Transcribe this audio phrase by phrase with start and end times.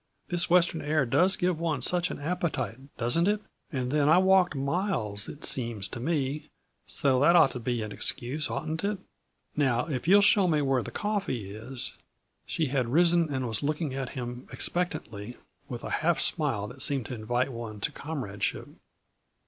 [0.29, 3.39] This Western air does give one such an appetite, doesn't it?
[3.71, 6.49] And then I walked miles, it seems to me;
[6.87, 8.97] so that ought to be an excuse, oughtn't it?
[9.55, 11.93] Now, if you'll show me where the coffee is"
[12.47, 15.37] She had risen and was looking at him expectantly,
[15.69, 18.69] with a half smile that seemed to invite one to comradeship.